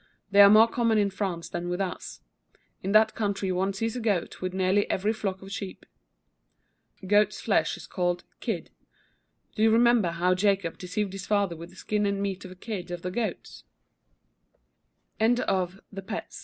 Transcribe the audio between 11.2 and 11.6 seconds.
father